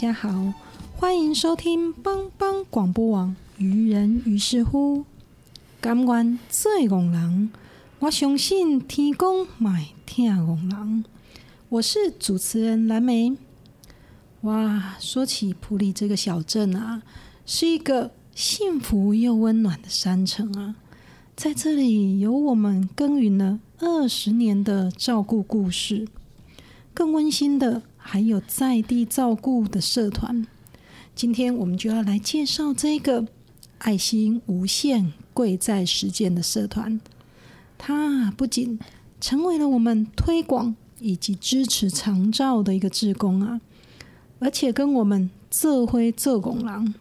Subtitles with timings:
[0.00, 0.54] 大家好，
[0.96, 5.04] 欢迎收听帮帮广播网愚人于是乎。
[5.78, 7.50] 甘愿做戆人，
[7.98, 11.04] 我相信天公买听戆人。
[11.68, 13.36] 我是主持人蓝莓。
[14.40, 17.02] 哇，说起普里这个小镇啊，
[17.44, 20.76] 是一个幸福又温暖的山城啊，
[21.36, 26.08] 在这里有我们耕耘了二十年的照顾故事，
[26.94, 27.82] 更温馨的。
[28.12, 30.44] 还有在地照顾的社团，
[31.14, 33.24] 今天我们就要来介绍这个
[33.78, 37.00] 爱心无限、贵在实践的社团。
[37.78, 38.80] 它不仅
[39.20, 43.60] 成为了我们推广以及支持长照的一个志工啊，
[44.40, 46.92] 而且跟我们这辉这拱狼。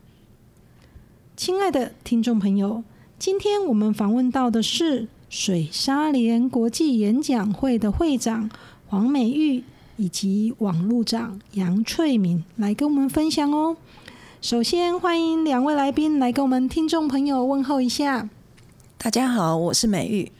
[1.35, 2.83] 亲爱的听众朋友，
[3.17, 8.51] 今天我们访问到的是水沙连国际演讲会的会长
[8.85, 9.63] 黄美玉。
[9.99, 13.75] 以及网路长杨翠敏来跟我们分享哦。
[14.41, 18.29] 首先欢迎两位来宾来跟我们听众朋友问候一下。
[18.97, 20.31] 大家好，我是美玉。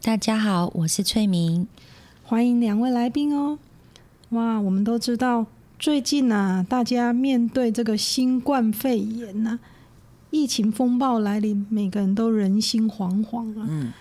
[0.00, 1.66] 大家好，我是翠明。
[2.22, 3.58] 欢迎两位来宾哦。
[4.28, 5.46] 哇，我们都知道
[5.80, 9.58] 最近啊，大家面对这个新冠肺炎呐，
[10.30, 13.66] 疫情风暴来临，每个人都人心惶惶啊。
[13.68, 13.92] 嗯。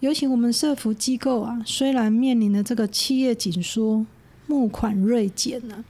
[0.00, 4.04] 尤其我们社福机构啊，虽然面临的这个企业紧缩。
[4.46, 5.84] 募款锐减呢，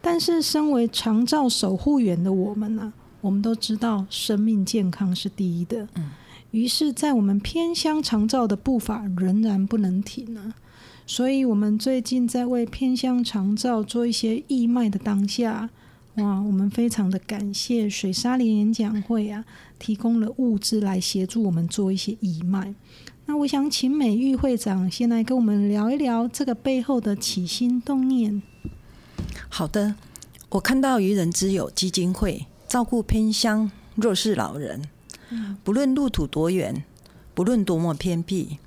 [0.00, 5.88] 但是身为长照守护员的我们呢，我们都知道生命健康是第一的。
[5.94, 6.10] 嗯，
[6.50, 10.54] 于是，在我们偏乡长照的步伐仍然不能停啊，
[11.06, 15.70] 所以我们最近在为偏乡长照做一些义卖的当下，
[16.16, 19.44] 哇，我们非常的感谢水沙连演讲会啊，
[19.78, 22.74] 提供了物资来协助我们做一些义卖。
[23.30, 28.42] 那我想请美玉会长先来跟我们聊一聊这个背后的起心动念。
[29.48, 29.94] 好的，
[30.48, 34.82] 我看到愚人之友基金会照顾偏乡弱势老人，
[35.62, 36.82] 不论路途多远，
[37.32, 38.58] 不论多么偏僻，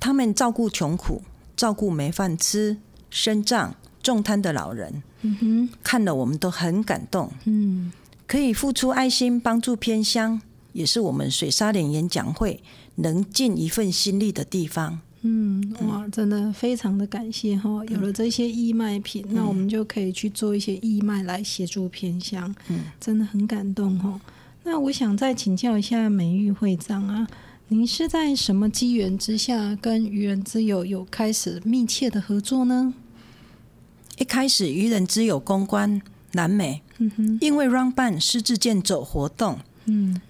[0.00, 1.22] 他们照顾穷苦、
[1.56, 2.78] 照顾没饭吃、
[3.08, 7.30] 身障、重瘫的老人，嗯哼，看了我们都很感动。
[7.44, 7.92] 嗯，
[8.26, 12.60] 可以付出爱心帮助偏乡，也是我们水沙脸演讲会。
[13.00, 17.84] 能尽一份心力的地方，嗯，哇，真的非常的感谢哈！
[17.86, 24.20] 有了这些义卖品，那我们就可以去做一些义卖来协助偏乡，嗯，真的很感动哈。
[24.64, 27.26] 那我想再请教一下美玉会长啊，
[27.68, 32.92] 您是在什么机缘之下跟愚人之友有开始密切的合作呢？
[34.18, 40.20] 一开始愚人之友公关南美，嗯哼，因为 Run 办狮子健走活动，嗯。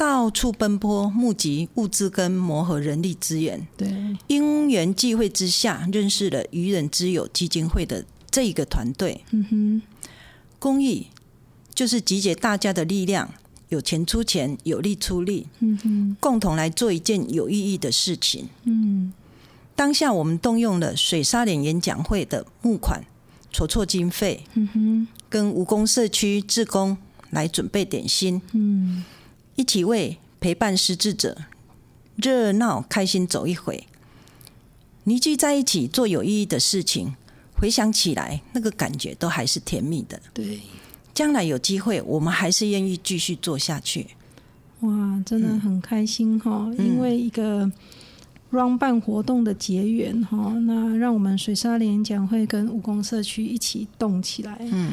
[0.00, 3.68] 到处奔波，募集物资跟磨合人力资源。
[3.76, 9.22] 对，因缘际会之下，认识了愚人之友基金会的这一个团队。
[9.32, 9.82] 嗯哼，
[10.58, 11.08] 公益
[11.74, 13.30] 就是集结大家的力量，
[13.68, 15.48] 有钱出钱，有力出力。
[15.58, 18.48] 嗯哼，共同来做一件有意义的事情。
[18.64, 19.12] 嗯，
[19.76, 23.04] 当下我们动用了水沙脸演讲会的募款
[23.52, 24.44] 筹措经费。
[24.54, 26.96] 嗯哼，跟蜈蚣社区志工
[27.28, 28.40] 来准备点心。
[28.52, 29.04] 嗯。
[29.60, 31.36] 一起为陪伴失智者
[32.16, 33.86] 热闹开心走一回，
[35.04, 37.14] 凝聚在一起做有意义的事情，
[37.52, 40.18] 回想起来那个感觉都还是甜蜜的。
[40.32, 40.60] 对，
[41.12, 44.06] 将来有机会，我们还是愿意继续做下去。
[44.80, 46.72] 哇，真的很开心哈！
[46.78, 47.70] 因为一个
[48.48, 54.56] run 办活动的结缘哈，那让我们水沙联讲会跟武功社区一起动起来。
[54.72, 54.92] 嗯。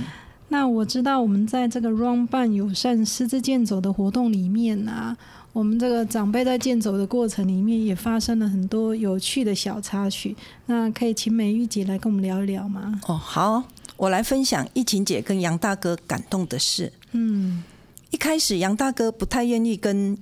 [0.49, 5.15] 那我知道我们在这个 Run 办友善师资健走的活动里面啊，
[5.51, 10.35] 我们这个长辈在健走的过程里面也发生了很多有趣的小插曲。
[10.67, 12.99] 那可以请美玉姐来跟我们聊一聊吗？
[13.07, 13.63] 哦，好，
[13.97, 16.93] 我来分享疫情姐跟杨大哥感动的事。
[17.11, 17.63] 嗯，
[18.11, 20.17] 一开始杨大哥不太愿意跟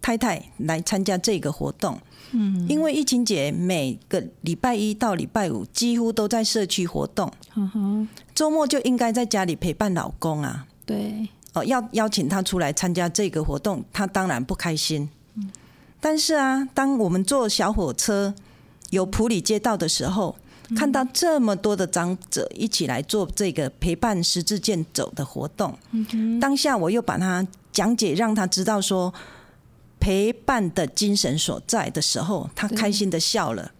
[0.00, 1.98] 太太来参加这个活动，
[2.32, 7.30] 嗯，因为疫情姐每个礼拜一到礼拜五几乎都在社区活动，
[8.42, 10.66] 周末就应该在家里陪伴老公啊。
[10.84, 15.08] 对，哦，要邀请他出来参加这个活动，他当然不开心。
[16.00, 18.34] 但是啊，当我们坐小火车
[18.90, 20.34] 有普里街道的时候，
[20.74, 25.78] 看到这么多的长者一起来做这个陪伴十字健走的活动，
[26.40, 29.14] 当下我又把他讲解，让他知道说
[30.00, 33.70] 陪伴的精神所在的时候，他开心的笑了。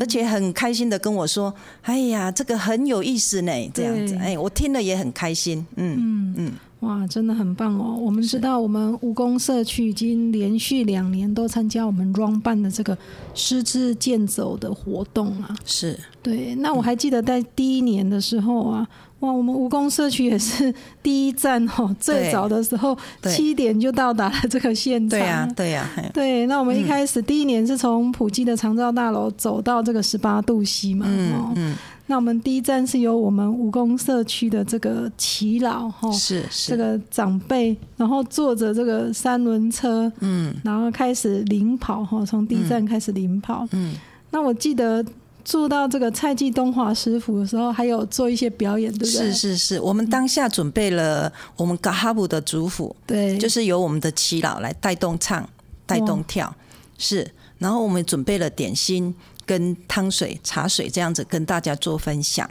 [0.00, 1.52] 而且很开心的跟我说
[1.82, 5.64] ：“哎呀，这个很有意思呢。”这样子，哎，我听了也很开心。
[5.76, 7.96] 嗯嗯嗯，哇，真的很棒哦！
[8.00, 12.96] 我们知道，我们蜈蚣社区已经连续两年都参加我们 Run 办的这个
[13.34, 15.56] 失智健走的活动啊。
[15.64, 18.88] 是对，那我还记得在第一年的时候啊，
[19.20, 20.72] 哇，我们蜈蚣社区也是
[21.02, 25.18] 第一站哦，最早的时候七点就到达了这个现场。
[25.18, 26.10] 对呀、对呀、嘿。
[26.14, 31.52] 对，那我们一开始、第一年是从普基的长照大楼走到这个十八度西嘛，哦。
[31.56, 31.76] 嗯，嗯，
[32.06, 36.70] 那我们第一站是由我们蜈蚣社区的这个耆老哈，是是。
[36.70, 40.54] 这个长辈，然后坐着这个三轮车，嗯。
[40.62, 43.66] 然后开始领跑哈，从第一站开始领跑。
[43.72, 43.96] 嗯，
[44.30, 45.04] 那我记得
[45.48, 49.32] 做到这个蔡记东华师傅的时候，还有做一些表演，对不对？
[49.32, 55.48] 是是是，我们当下准备了我们嘎哈布的主辅，对，就是由我们的耆老来带动唱、
[55.86, 56.54] 带动跳，
[56.98, 59.14] 是，然后我们准备了点心。
[59.48, 62.46] 跟汤水、茶水这样子跟大家做分享，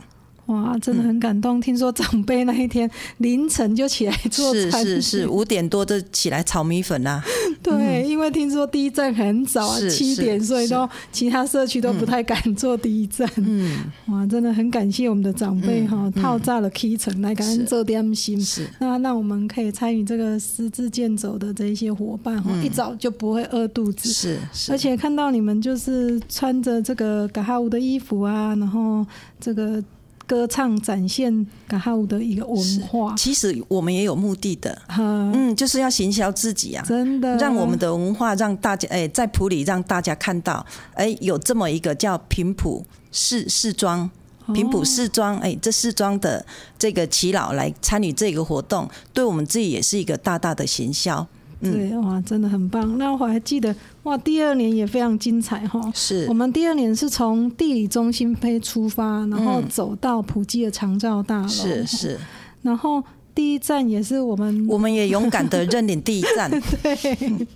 [0.47, 1.61] 哇，真的很感动。
[1.61, 7.23] 听说长辈那一天凌晨就起来做是餐，是是，五点多就起来炒米粉啦、
[7.61, 13.29] 对，因为听说第一站很早啊，七点，所以都其他社区都不太敢做第一站。
[13.35, 18.39] 嗯，哇，真的很感谢我们的长辈哈，套炸了 K 层来感恩做点心。
[18.39, 24.09] 是那让我们可以参与这个十字健走的这一些伙伴哈，一早就不会饿肚子。
[24.09, 29.05] 是是，而且看到你们就是穿着这个嘎哈乌的衣服啊，然后
[29.39, 29.83] 这个
[30.27, 34.97] 歌唱展现噶哈舞的一个文化，其实我们也有目的的，哈，
[35.33, 40.63] 嗯，就是要行销自己啊，真的让我们的文化让大家哎、在普里让大家看到，
[40.93, 44.07] 哎、有这么一个叫平埔试试装。
[44.53, 46.45] 平埔试装，哎、这试装的
[46.79, 51.27] 这个耆老来参与这个活动，对我们自己也是一个大大的行销。
[51.59, 52.97] 嗯，对哇，真的很棒。
[52.97, 53.75] 那我还记得
[54.07, 55.91] 哇，第二年也非常精彩哈。
[55.93, 56.25] 是。
[56.29, 62.17] 我们第二年是从地理中心飞出发，然后走到普吉的长照大楼，是是，
[62.61, 63.03] 然后
[63.35, 66.49] 第一站也是我们我们也勇敢的认领第一站，
[66.81, 67.47] 对，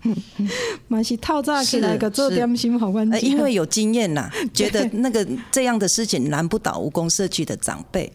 [0.90, 8.12] 马西套炸起来是个做是点心好关呃键，因为有经验啦，觉得那个这样的事情难不倒蜈蚣社区的长辈。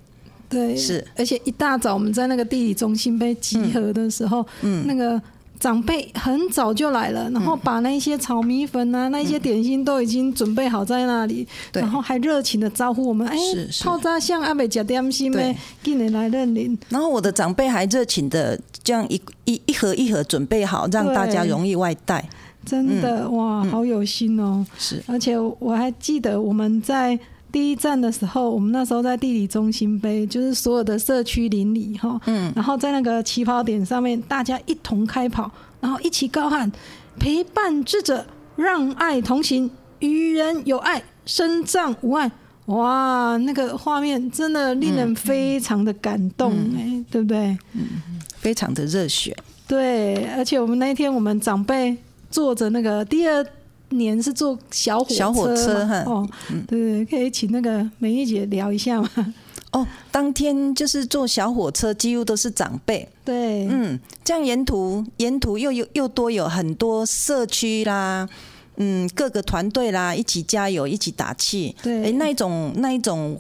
[0.51, 4.87] 对是，而且一大早我们在那个地理中心被集合的时候，嗯。
[4.87, 5.19] 那个。
[5.59, 11.81] 长辈很早就来了，然后把那些炒米粉啊、那些点心都已经准备好在那里，对。
[11.81, 13.37] 然后还热情的招呼我们，哎
[13.83, 16.77] 泡炸像阿北夹点心对呗，进来来认领。
[16.89, 22.25] 然后我的长辈还热情的这样一一一盒一盒准备好，让大家容易外带。
[22.65, 24.67] 真的、哇，好有心哦！
[24.77, 25.01] 是。
[25.07, 27.17] 而且我还记得我们在
[27.57, 36.71] 第一站的时候，我们那时候在地理中心杯，就是所有的社区邻里哈，嗯，然后在那个起跑点上面，大家一同开跑，然后一起高喊
[37.19, 39.71] “陪伴智者，让爱同行，
[40.01, 42.31] 与人有爱，身障无碍”。
[42.67, 47.57] 哇，那个画面真的令人非常的感动哎、对不对？
[48.37, 49.35] 非常的热血。
[49.67, 51.97] 对，而且我们那一天我们长辈
[52.31, 53.43] 坐着那个第二
[53.91, 56.29] 年是坐小火车，小火车哈哦，
[56.67, 59.09] 对对，可以请那个梅玉姐聊一下嘛？
[59.73, 63.07] 哦，当天就是坐小火车，几乎都是长辈。
[63.25, 68.27] 对，嗯，这样沿途沿途又有又多有很多社区啦，
[68.77, 71.75] 嗯，各个团队啦，一起加油，一起打气。
[71.83, 73.39] 对哎，那一种那一种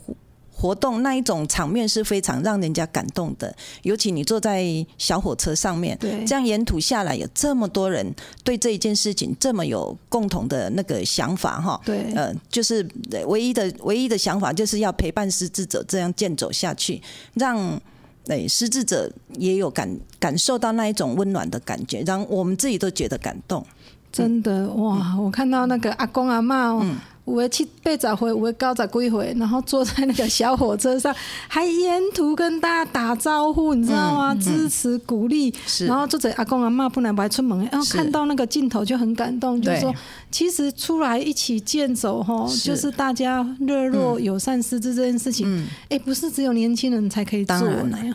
[0.67, 3.55] 活动，那一种场面是非常让人家感动的。
[3.83, 4.65] 尤其你坐在
[4.99, 11.81] 小火车上面，对这样沿途下来有这么多人对这一件事情这么有共同的那个想法哈。
[11.85, 17.01] 对呃，就是呃唯一的唯一的想法就是要陪伴失智者这样健走下去，
[17.35, 17.81] 让。
[18.29, 19.09] 对，失智者
[19.39, 23.65] 也有感感受到那一种温暖的感觉，让我们自己都觉得感动。
[24.11, 25.17] 真的哇！
[25.17, 26.85] 我看到那个阿公阿妈哦，
[27.27, 31.15] 五个七八十回，五个高十几回，然后坐在那个小火车上，
[31.49, 34.35] 还沿途跟大家打招呼，你知道吗？
[34.37, 35.53] 支持鼓励，
[35.87, 39.93] 然后坐在阿公阿妈不能白出门，然后看到那个镜头就很感动，就是说，
[40.31, 47.59] 其实出来一起健走吼，就是大家热络友善师资这件事情，哎，不是只有年轻人才可以做，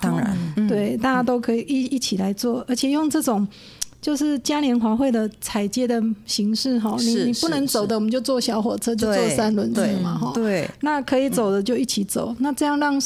[0.01, 3.45] 当然，对，大家都可以一一起来做，而且用这种。
[4.01, 10.31] 就是嘉年华会的彩街的形式哈，你你不能走的，我们就坐小火车，就坐三轮车嘛哈。
[10.33, 12.99] 对，那可以走的就一起走，那这样让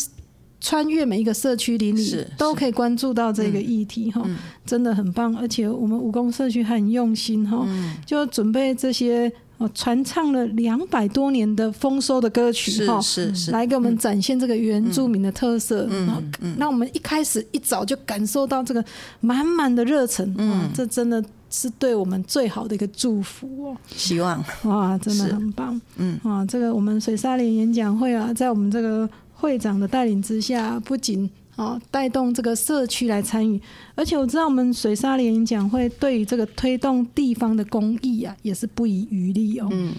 [0.61, 4.25] 穿越每一个社区邻里都可以关注到这个议题哈，
[4.65, 5.35] 真的很棒。
[5.37, 7.67] 而且我们武功社区很用心哈，
[8.05, 9.31] 就准备这些。
[9.57, 15.87] 哦，传唱了两百多年的丰收的歌曲哈，是是，来给我们展现这个原住民的特色。
[15.89, 18.83] 嗯嗯，那我们一开始一早就感受到这个
[19.21, 23.77] 满满的热忱，嗯，这真的是对我们最好的一个祝福哦。
[23.95, 25.79] 希望哇，真的很棒。
[25.95, 33.57] 嗯啊，这个我们水沙连演讲会啊，在我们这个会长的带领之下，不仅哦，带动这个社区来参与，
[33.95, 39.69] 而且我知道我们水沙联营讲会对于这个推动地方的公益啊，也是不遗余力哦。
[39.71, 39.93] 嗯，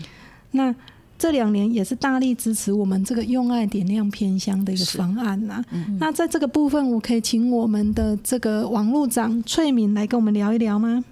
[0.50, 0.75] 那
[1.18, 5.64] 这两年也是大力支持我们这个用爱点亮偏乡的一个方案呐。
[5.98, 11.02] 那在这个部分，我可以请我们的这个网络长翠敏来跟我们聊一聊吗？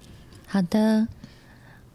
[0.45, 1.07] 好的，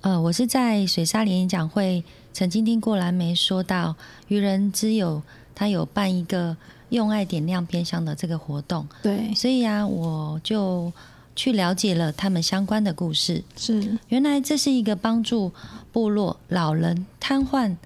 [0.01, 2.03] 呃，我是在水沙联营讲会
[2.33, 3.95] 曾经听过蓝莓说到，
[4.27, 5.23] 愚人之友
[5.55, 6.57] 他有办一个。
[6.91, 10.93] 用爱点亮偏乡的这个活动，对，所以啊，我就
[11.35, 13.43] 去了解了他们相关的故事。
[13.57, 15.53] 是，原来这是一个帮助
[15.93, 17.77] 部落老人瘫痪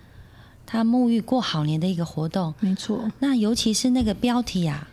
[0.66, 2.54] 他沐浴过好年的一个活动。
[2.60, 3.10] 没错。
[3.20, 4.88] 那尤其是那个标题啊，“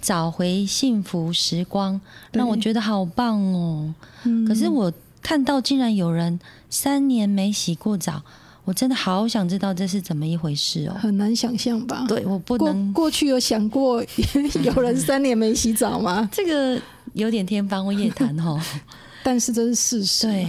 [0.00, 2.00] 找回幸福时光”，
[2.32, 3.94] 让我觉得好棒哦。
[4.24, 4.46] 嗯。
[4.46, 6.40] 可是我看到竟然有人
[6.70, 8.22] 三年没洗过澡。
[8.66, 12.04] 我真的好想知道这是怎么一回事哦，很难想象吧？
[12.06, 14.04] 对我不能过去有想过
[14.62, 16.28] 有人三年没洗澡吗？
[16.34, 16.78] 这个
[17.14, 18.60] 有点天方夜谭哦，
[19.24, 20.26] 但是这是事实。
[20.26, 20.46] 对，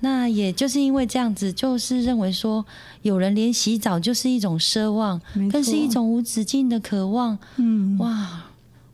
[0.00, 2.64] 那也就是因为这样子，就是认为说
[3.02, 7.36] 有人连洗澡就是一种奢望，更是一种无止境的渴望。
[7.56, 8.44] 嗯，哇。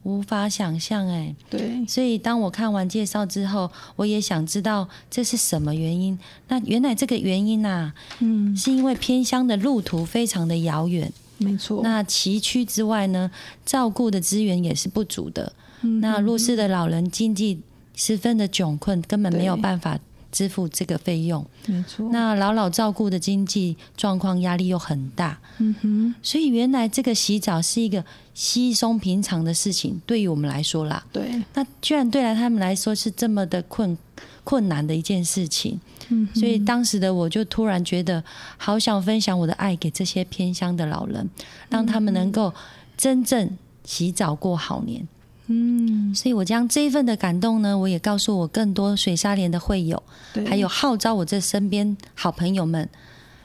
[0.03, 6.19] 无法想象哎，对，所以当我看完介绍之后，我也想知道这是什么原因。
[6.49, 11.83] 那原来这个原因呐，嗯，是因为偏乡的路途非常的遥远，没错。
[11.83, 13.31] 那崎岖之外呢，
[13.67, 15.53] 照顾的资源也是不足的。
[16.01, 17.61] 那弱势的老人经济
[17.95, 19.99] 十分的窘困，根本没有办法。
[20.33, 22.09] 支付这个费用，没错。
[22.11, 26.15] 那老老照顾的经济状况压力又很大，嗯哼。
[26.23, 31.43] 所以原来这个洗澡是一个稀松平常的事情，对于我们来说啦，对。
[31.55, 33.97] 那居然对来他们来说是这么的困
[34.45, 36.29] 困难的一件事情，嗯。
[36.35, 38.23] 所以当时的我就突然觉得，
[38.57, 41.29] 好想分享我的爱给这些偏乡的老人，
[41.69, 42.53] 让他们能够
[42.97, 45.07] 真正洗澡过好年。
[45.53, 50.01] 嗯，所以我将这一份的感动呢，我也告诉我更多水沙连的会友，
[50.47, 52.89] 还有号召我这身边好朋友们，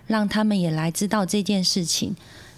[0.06, 2.16] 让他们也来知道这件事情。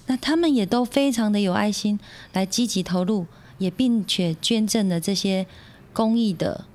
[0.08, 1.98] 那他们也都非常的有爱心，
[2.34, 3.26] 来积极投入，
[3.58, 5.48] 也并且捐赠了这些
[5.94, 6.66] 公益的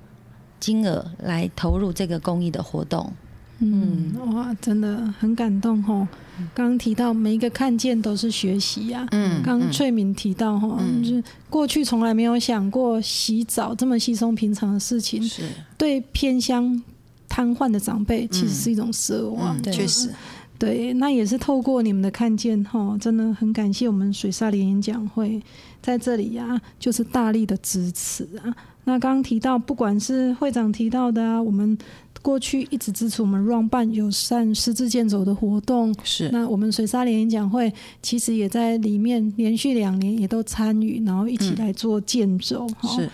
[0.59, 3.13] 金额来投入这个公益的活动。
[3.59, 6.07] 嗯，哇，真的很感动哈。
[6.53, 9.07] 刚刚提到每一个看见都是学习呀。
[9.11, 15.43] 嗯，刚刚翠敏提到哈，就是过去从来没有想过洗澡这么稀松平常的事情，是
[15.77, 16.81] 对偏乡
[17.29, 19.61] 瘫痪的长辈其实是一种奢望。
[19.63, 20.11] 确实，
[20.57, 25.41] 对，那也是透过你们的看见哈，真的很感谢我们水沙联演讲会
[25.81, 28.53] 在这里呀，就是大力的支持啊。
[28.85, 31.77] 那刚刚提到，不管是会长提到的啊，我们。
[32.23, 42.65] 过去一直支持我们 Run 办友善失智健走的活动，是那我们水沙联演讲会其实也在里面连续两年也都参与，然后一起来做健走。
[42.97, 43.09] 是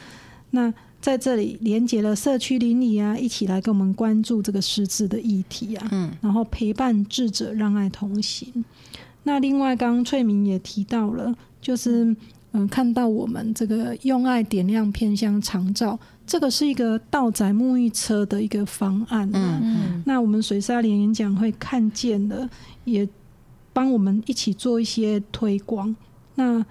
[0.51, 8.63] 那在这里连接了社区邻里啊，一起来跟我们关注这个失智的议题啊，嗯，然后陪伴智者让爱同行。
[9.23, 12.15] 那另外，刚刚翠明也提到了，就是
[12.51, 15.99] 嗯，看到我们这个用爱点亮偏乡长照。
[16.29, 22.47] 这个是一个道载沐浴车的一个方案嗯嗯，那我们水沙连演讲会看见了，
[22.85, 23.09] 也
[23.73, 25.95] 帮我们一起做一些推广。
[26.35, 26.63] 那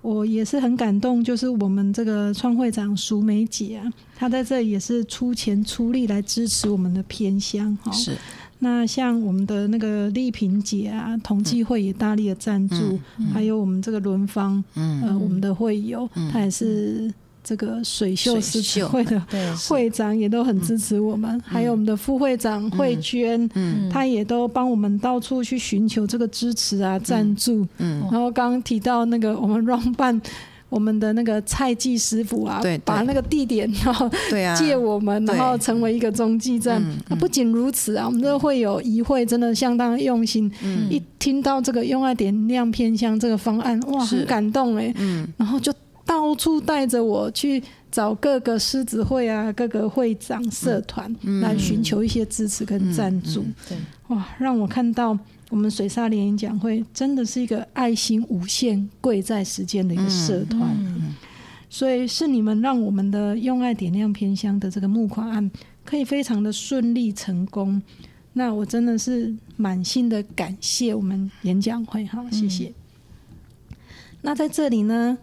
[0.00, 7.92] 我也是很感动，就是我们这个创会长淑梅姐啊，她在这里也是出钱出力来支持我们的偏乡哈。
[7.92, 8.16] 是。
[8.60, 12.98] 那像我们的那个丽萍姐啊，同济会也大力的赞助，
[13.30, 17.12] 还有我们这个轮方，呃，我们的会友，他也是。
[17.44, 30.20] 这个水秀狮子会的对会长也都很支持我们，还有我们的副会长慧娟，嗯，他也都帮我们到处去寻求这个支持啊、赞助，嗯，然后刚刚提到那个我们 run 办。
[30.72, 36.82] 我们的那个菜记师傅啊，对对把那个地点然后对啊借我们，对然后成为一个中继站。
[37.10, 40.50] 那不仅如此啊，我们这会有议会真的相当用心。
[40.62, 44.90] 嗯一听到这个用爱点亮偏向这个方案，哇，很感动哎。
[45.36, 45.70] 然后就
[46.04, 53.44] 到处带着我去找各个狮子会啊、各个会长、社团来寻求一些支持跟赞助。
[53.68, 53.76] 对，
[54.08, 55.16] 哇，让我看到
[55.50, 60.76] 我们水沙联演讲会真的是一个爱心无限、贵在时间的一个社团。
[61.68, 65.50] 所以是你们让我们的用爱点亮偏乡的这个募款案
[65.84, 67.80] 可以非常的顺利成功。
[68.34, 72.72] 那我真的是满心的感谢我们演讲会，好，谢谢。
[74.20, 75.16] 那在这里呢，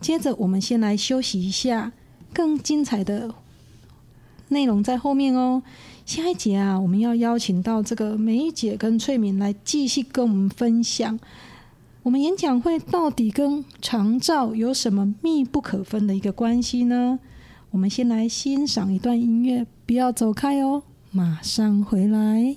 [0.00, 1.92] 接着我们先来休息一下，
[2.32, 3.34] 更精彩的
[4.48, 5.62] 内容在后面哦。
[6.04, 11.18] 下一节啊，我们要邀请到这个梅姐跟翠敏来继续跟我们分享，
[12.04, 17.18] 我们演讲会到底跟长照有什么密不可分的一个关系呢？
[17.72, 22.56] 我们先来欣赏一段音乐，不要走开哦，马上回来。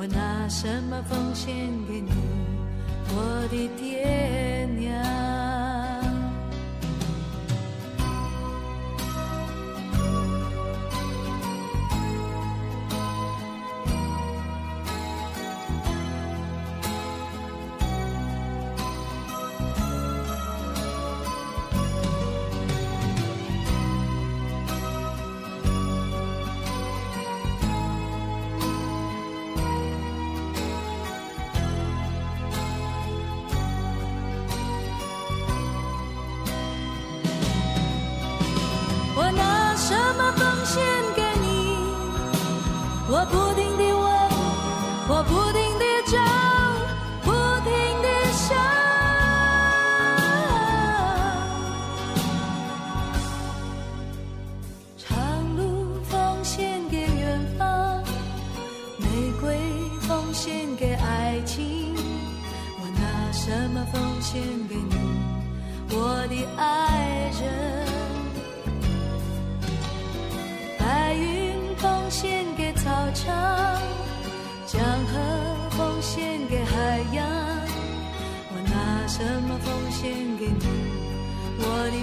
[0.00, 1.52] 我拿什么奉献
[1.88, 2.12] 给你，
[3.08, 5.37] 我的爹娘？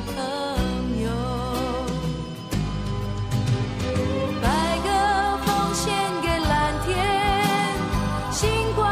[0.05, 0.15] 朋
[1.03, 1.09] 友。
[4.41, 4.45] 白
[4.83, 4.87] 鸽
[5.45, 5.83] 奉献
[6.21, 6.53] 给蓝
[6.85, 6.87] 天
[8.31, 8.43] 星
[8.75, 8.83] 光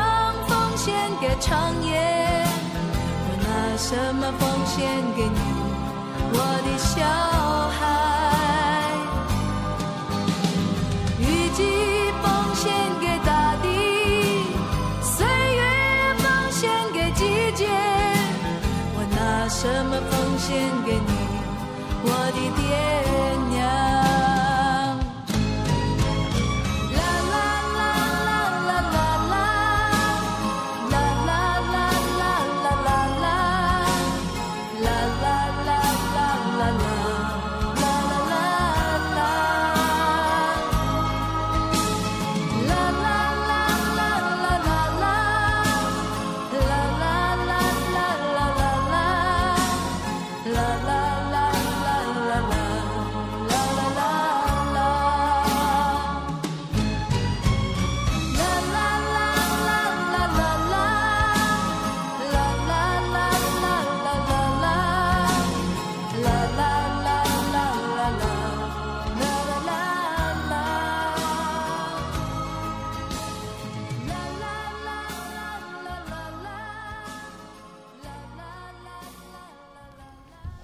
[0.48, 1.92] 奉献给长夜
[3.26, 3.48] 我拿
[3.78, 5.04] 什么奉献？
[5.13, 5.13] 给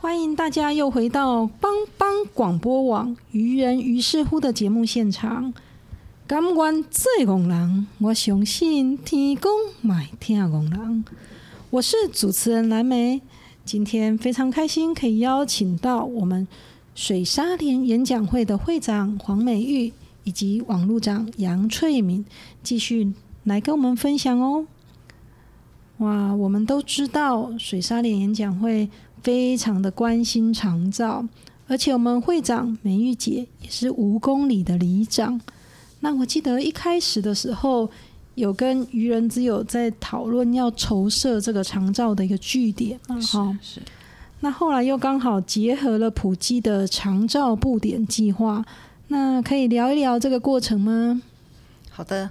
[0.02, 5.54] 欢迎大家又回到帮帮广播网愚人于是乎的节目现场。
[6.26, 11.04] 感官最戆人，我相信天公买听戆人。
[11.70, 13.22] 我是主持人蓝莓，
[13.66, 16.48] 今天非常开心可以邀请到我们
[16.96, 19.92] 水沙连演讲会的会长黄美玉
[20.24, 22.26] 以及网络长杨翠敏，
[22.64, 23.12] 继续
[23.44, 24.66] 来跟我们分享哦。
[25.98, 28.90] 哇，我们都知道水沙连演讲会
[29.24, 31.26] 非常的关心长照，
[31.68, 35.40] 而且我们会长美玉姐也是五公里的里长。
[36.02, 37.90] 那我记得一开始的时候，
[38.36, 43.60] 有跟愚人之友在讨论要筹设这个长照的一个据点嘛，哈。
[43.62, 43.82] 是。
[44.42, 48.64] 那后来又刚好结合了普基的长照布点计划，
[49.10, 51.22] 那可以聊一聊这个过程吗？
[51.90, 52.30] 好的，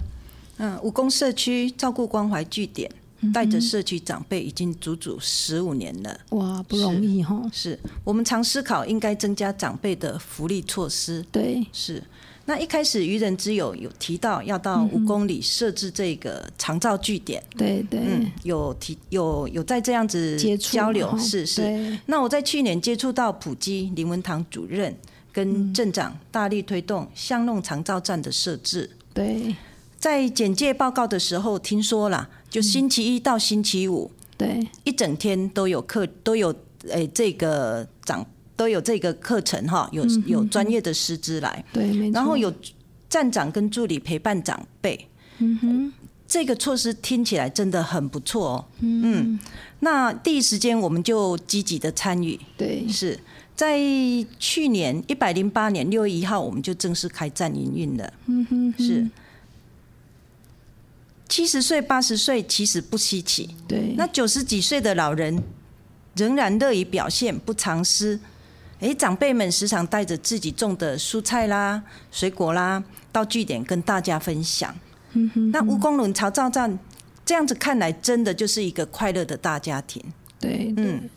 [0.57, 2.89] 嗯，武功社区照顾关怀据点，
[3.33, 6.19] 带着社区长辈已经足足十五年了。
[6.29, 7.41] 哇，不容易哈。
[7.51, 11.25] 是我们常思考应该增加长辈的福利措施。
[11.31, 12.03] 对，是。
[12.45, 21.95] 那一开始愚人之友有提到要到五公里设置这个长照据点，对对，嗯，有提有有在这样子交流，是是。
[22.07, 24.95] 那我在去年接触到普基林文堂主任
[25.31, 29.55] 跟镇长大力推动巷弄长照站的设置，对。
[29.99, 36.53] 在简介报告的时候听说了，就星期一到星期五，对，一整天都有课都有
[36.89, 38.25] 诶这个长。
[38.59, 42.53] 都有这个课程哈，有有专业的师资来，对，然后有
[43.07, 45.07] 站长跟助理陪伴长辈，
[45.37, 45.93] 嗯哼，
[46.27, 49.39] 这个措施听起来真的很不错哦，嗯，
[49.79, 53.17] 那第一时间我们就积极的参与，对，是。
[53.55, 53.79] 在
[54.37, 59.09] 去年一百零八年六月一号，我们就正式开站营运了，嗯哼，是
[61.29, 65.41] 七十岁八十岁其实不稀奇，对，那九十几岁的老人
[66.15, 68.19] 仍然乐于表现，不藏私。
[68.79, 74.73] 哎，长辈们时常带着自己种的蔬菜啦、水果啦，到据点跟大家分享。
[75.51, 76.79] 那蜈蚣轮潮照站
[77.25, 80.01] 这样子看来，真的就是一个快乐的大家庭。
[80.39, 81.09] 对，嗯，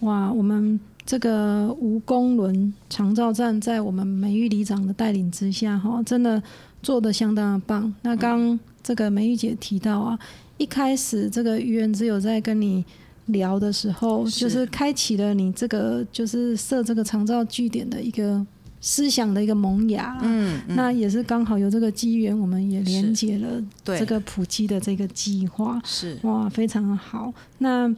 [0.00, 6.40] 哇，我们这个蜈蚣轮长照站在我们美玉里长的带领之下，哈，真的
[6.82, 7.94] 做的相当的棒。
[8.02, 10.18] 那刚这个梅玉姐提到啊，
[10.58, 12.84] 一开始这个愚人只有在跟你。
[13.26, 18.44] 聊的时候，就是开启了你这个就是设这个长照据点的一个
[18.80, 20.18] 思想的一个萌芽。
[20.22, 23.48] 嗯，那也是刚好有这个机缘，我们也连接了
[23.84, 25.80] 这个普及的这个计划。
[25.84, 27.32] 是哇，非常好。
[27.58, 27.88] 那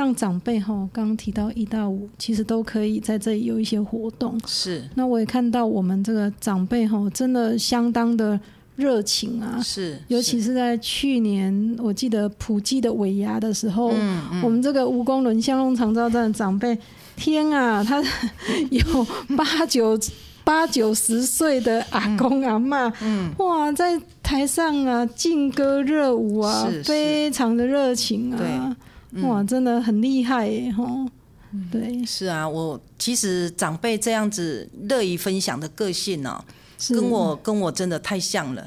[0.00, 4.40] 让长辈哈，刚刚提到一到五，其实都可以在这里有一些活动。
[4.46, 4.82] 是。
[4.94, 8.40] 那我也看到我们这个长辈哈，真的相当的。
[8.76, 13.92] 热情啊，是，尤其是在去年，我记得普济的尾牙的时候，
[14.42, 16.78] 我们这个蜈蚣轮香龙长照站的长辈，
[17.14, 18.02] 天啊，他
[18.70, 20.00] 有八九
[20.44, 22.90] 八九十岁的阿公阿妈，
[23.36, 28.74] 哇，在台上啊，劲歌热舞啊，非常的热情啊，
[29.22, 31.06] 哇，真的很厉害耶，吼，
[31.70, 36.44] 对，是啊，我其实长辈这样子乐于分享的个性呢。
[36.88, 38.66] 跟我跟我真的太像了，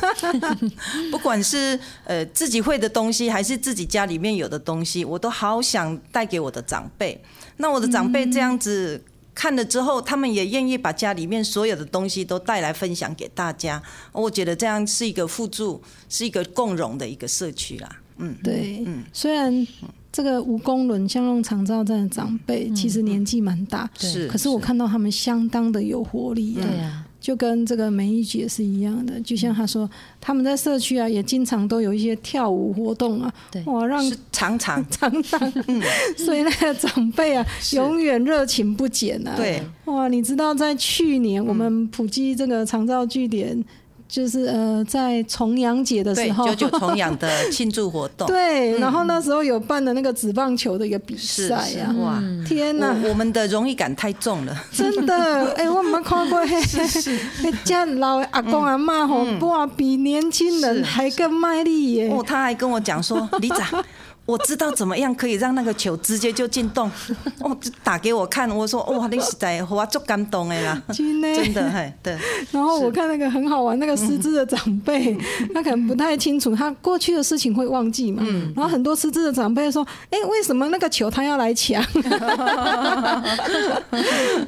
[1.12, 7.22] 不管是呃自己会的东西，还是自己家里面有的东西，我都好想带给我的长辈。
[7.58, 13.82] 那我的长辈这样子看了之后，他们也愿意把家里面所有的东西都带来分享给大家。
[14.12, 17.99] 我觉得这样是一个互助，是一个共荣的一个社区啦。
[18.20, 19.66] 嗯，对，嗯，虽然
[20.12, 26.54] 这个蜈蚣轮相用长照站的长辈其实年纪蛮大，是，可是我看到他们相当的有活力。
[26.54, 27.06] 对啊。
[27.20, 29.88] 就跟这个梅姨姐是一样的，就像她说，
[30.22, 33.30] 他们在社区啊，也经常都有一些跳舞活动啊，
[33.66, 34.02] 哇，让
[34.32, 34.82] 常常。
[34.88, 35.52] 常常，
[36.16, 39.34] 所以那个长辈啊，永远热情不减啊。
[39.36, 43.62] 对，哇，你知道在去年我们普及这个长照据点。
[44.10, 48.26] 就是呃，在重阳节的时候，九九 重阳的庆祝活动。
[48.26, 57.18] 对，然后那时候有办的那个纸棒球的一个比赛呀，哇，天哪，我们的荣誉感太重了， 真的，哎，我们看过， 是是，
[57.64, 62.08] 家老阿公阿妈吼，哇，比年轻人还更卖力耶。
[62.10, 63.84] 哦，他还跟我讲说，李长。
[64.30, 66.90] 我知道怎么样可以让那个球直接就进洞，
[67.40, 68.48] 哦，就打给我看。
[68.48, 72.16] 我说哇，你实在我足感动的啦，真的嘿，对。
[72.52, 75.16] 然后我看那个很好玩，那个失智的长辈，
[75.52, 78.22] 他可能不太清楚，他过去的事情会忘记嘛。
[78.54, 81.82] 然后很多失智的长辈说：“哎，为什么那个球他要来抢？”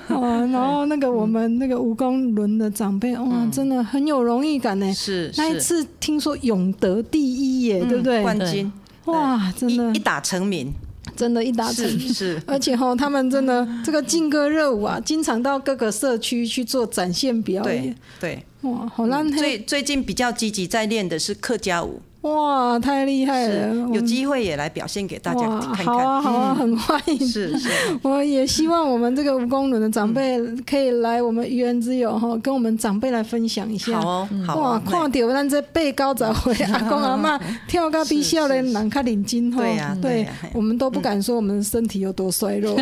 [0.09, 4.92] 哦，然后那个我们那个蜈蚣轮的长辈，哇，真的很有荣誉感呢。
[4.95, 8.23] 是那一次听说永得第一耶，对不对？
[8.23, 8.71] 冠军。
[9.07, 10.73] 哇，真的，一打成名，
[11.17, 11.87] 真的，一打成。
[11.99, 17.95] 是是，而且哈，他们真的这个劲歌热舞啊，经常到各个社区去做展现表演。
[18.21, 18.45] 对。
[18.62, 23.74] 哇，好烂最最近比较积极在练的是客家舞，哇，太厉害了！
[23.92, 25.87] 有机会也来表现给大家哇，看看。
[25.87, 27.18] 好啊，好啊，嗯很欢迎。
[27.18, 27.68] 是是，
[28.02, 34.00] 我也希望我们这个吴公伦的长辈可以来我们愚人之友哈，跟我们长辈来分享一下。
[34.00, 35.80] 好哦，好哇，哦，看到咱这八
[36.14, 42.76] 九十岁阿公阿妈 跳高比笑的人较认真吼，对呀对我们都不敢说我们身体有多衰弱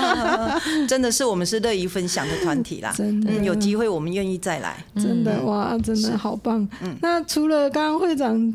[0.86, 2.92] 真的是我们是乐于分享的团体啦。
[2.94, 4.76] 真的嗯，有机会我们愿意再来。
[4.96, 6.68] 真的哇，真的好棒。
[7.00, 8.54] 那除了刚刚会长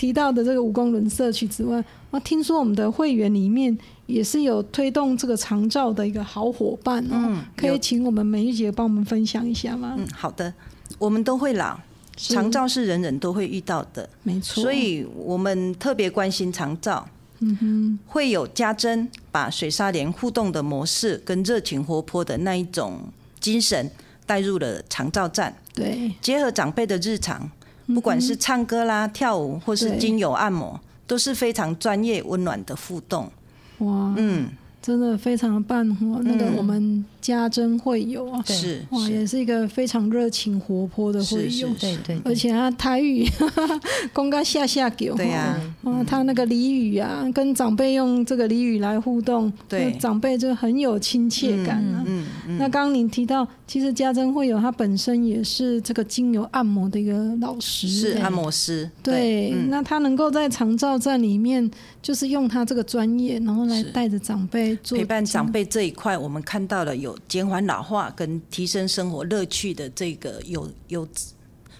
[0.00, 9.96] 提到的这个五光轮社区之外，我听说我们的会员里面也是有推动这个长照的一个好伙伴哦，嗯可以请我们梅玉姐帮我们分享一下吗？
[9.98, 10.54] 嗯，好的，
[10.98, 11.78] 我们都会老，
[12.16, 17.06] 长照是人人都会遇到的，没错，所以我们特别关心长照。
[17.40, 23.00] 嗯哼，会有家珍把水沙连互动的模式跟热情活泼的那一种
[23.38, 23.90] 精神
[24.24, 27.50] 带入了长照站，对，结合长辈的日常，
[27.94, 33.30] 不管是唱歌啦、跳舞或是精油按摩，都是非常专业温暖的互动。
[33.78, 34.48] 哇，嗯，
[34.82, 36.20] 真的非常棒哦。
[36.24, 41.50] 那个嗯我们家珍会友啊，是哇，也是一个非常热情活泼的会友。
[41.50, 43.26] 是是，对对，而且他台语
[44.12, 49.92] 公个下下给，对呀哦，他那个俚语啊，跟长辈用这个俚语来互动，对。
[50.00, 52.02] 长辈就很有亲切感啊。
[52.06, 59.68] 嗯嗯，那刚刚您提到，其实家珍会友他本身也是这个精油按摩的一个老师，是按摩师，对，嗯。
[59.68, 65.50] 那他能够在长照站里面，就是用他这个专业，然后来带着长辈做陪伴长。
[65.50, 71.06] 辈这一块，我们看到了有减缓老化跟提升生活乐趣的这个有有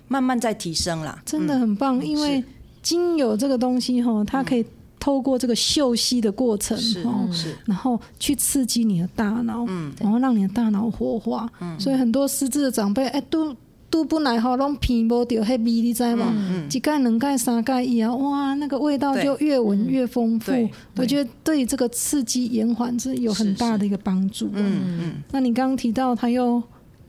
[0.08, 1.22] 慢慢在提升啦。
[1.24, 2.42] 真的嗯很棒，因为
[2.82, 4.64] 精油这个东西哈，它可以
[4.98, 11.50] 透过这个嗅吸的过程是，是然后去刺激你的大脑，嗯然后让你的大脑活化。
[11.78, 13.54] 所以很多失智的长辈，哎，都
[13.90, 16.32] 都本来吼拢闻无到迄味，你知吗？
[16.70, 20.52] 一盖、两盖、三盖以后，哇，那个味道就越闻越丰富。
[20.96, 24.48] 我觉得对这个刺激延缓是有很大的一个帮助。
[24.52, 26.62] 嗯嗯，那你刚刚提到他又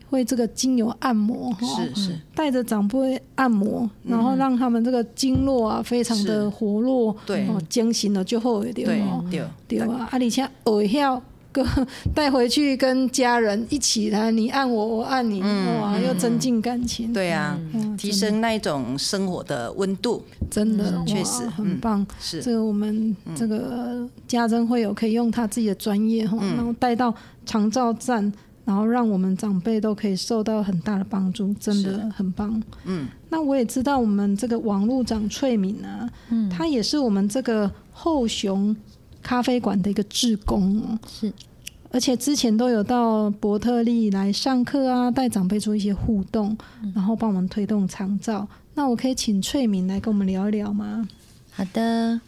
[0.10, 2.20] 会这个精油按摩哈，是是。
[2.34, 7.48] 带着长辈按摩，然后让他们这个经络啊非常的活络，对。
[7.48, 9.80] 哦，精神了就好一点对哦，对对。
[9.80, 11.66] 啊，啊，而且耳要跟
[12.16, 20.24] 带回去跟家人一起来，你按我，我按你，哇，又增进感情，对啊，嗯，提升那一种生活的温度。
[20.50, 22.06] 真的确实很棒。
[22.20, 27.14] 是这个我们这个家珍会有可以用他自己的专业哈，然后带到
[27.46, 28.32] 长照站。
[28.64, 32.62] 然后让我们长辈都可以受到很大的帮助，真的很棒。
[32.86, 38.74] 嗯，那我也知道我们这个王路长翠敏啊，嗯，他也是我们这个后熊
[39.22, 41.32] 咖啡馆的一个志工哦，是，
[41.92, 46.58] 而且之前都有到伯特利来上课啊，带长辈做一些互动，
[46.94, 48.48] 然后帮我们推动长照。
[48.74, 51.08] 那我可以请翠敏来跟我们聊一聊吗？
[51.52, 52.20] 好的，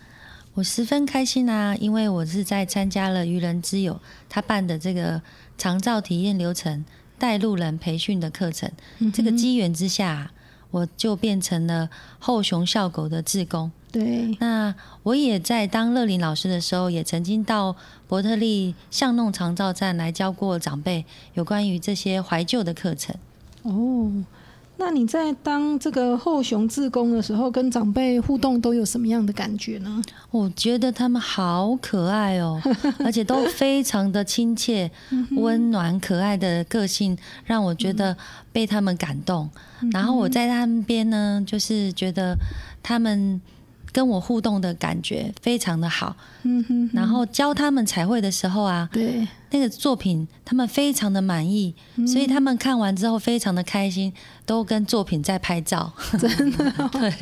[0.54, 5.22] 我十分开心啊，因为我是在参加了愚人之友他办的这个
[5.58, 6.84] 长照体验流程
[7.18, 8.70] 带路人培训的课程，
[9.14, 10.32] 这个机缘之下，
[10.72, 13.72] 我就变成了后熊笑狗的志工。
[13.94, 17.76] 对，那我也在当乐林老师的时候，也曾经到
[18.08, 23.16] 伯特利巷弄长照站来教过长辈有关于这些怀旧的课程。
[23.62, 24.12] 哦，
[24.78, 30.02] 那你在当这个后熊志工的时候，跟长辈互动都有什么样的感觉呢？
[30.32, 32.60] 我觉得他们好可爱哦，
[33.06, 34.90] 而且都非常的亲切、
[35.36, 38.18] 温暖、可爱的个性，让我觉得
[38.52, 39.48] 被他们感动。
[39.92, 42.36] 然后我在他们边呢，就是觉得
[42.82, 43.40] 他们
[43.94, 46.18] 跟我互动的感觉非常的好。
[46.42, 51.74] 嗯哼，然后教他们彩绘的时候啊，对，那个作品他们非常的满意，
[52.08, 54.12] 所以他们看完之后非常的开心，
[54.48, 55.94] 都跟作品在拍照。
[56.20, 56.74] 真的。
[56.80, 57.14] 哦、 对，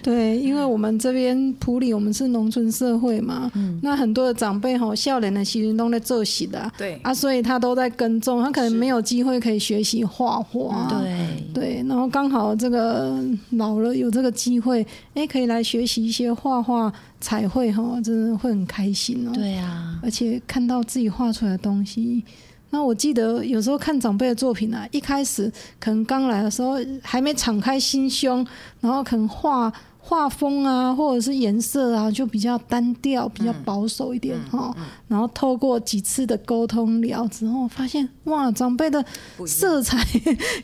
[0.00, 3.50] 对，因为我们这边普里我们是农村社会嘛，
[3.82, 7.00] 那很多的长辈吼，笑脸的时阵都在做戏的啊，对。
[7.02, 19.32] 啊，所以他都在跟踪，他可能没有机会可以学习画画，对，对，然后刚好这个老了有这个机会，哎，可以来学习一些画画、彩绘哈，真的会很开心哦。
[19.34, 22.24] 对啊，而且看到自己画出来的东西。
[22.70, 28.46] 那我记得有时候看长辈的作品啊，一开始可能刚来的时候还没敞开心胸，
[28.80, 34.76] 然后可能画画风啊，或者是颜色啊，就比较单调、比较保守一点哈、
[35.08, 39.02] 然后透过几次的沟通聊之后，发现哇，长辈的
[39.46, 39.98] 色彩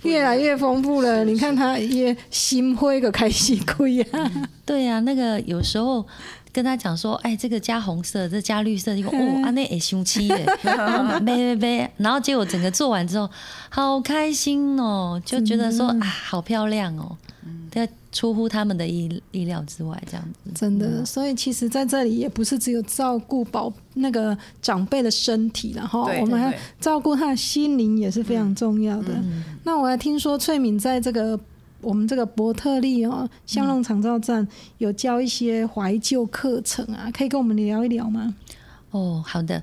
[0.03, 1.25] 越来越丰富了。
[1.25, 6.07] 你看他也心灰个开心亏啊，对啊，那个有时候
[6.53, 10.47] 跟他讲说，哎，这个加红色，这加绿色，结果 哦，啊那也凶气耶，
[11.23, 13.29] 没没没，然后结果整个做完之后，
[13.71, 17.17] 好开心哦，就觉得说啊，好漂亮哦，
[17.71, 29.09] 对，出乎他们的意意料之外，这样子，真的，所以其实在这里也不是只有照顾宝那个长辈的身体了哈，我们还照顾他的心灵也是非常重要的。
[29.65, 31.39] 那我还听说翠敏在这个
[31.83, 38.35] 我们这个伯特利哦香弄长照站有教一些怀旧课程啊，可以跟我们聊一聊吗？
[38.93, 39.63] 哦，好的。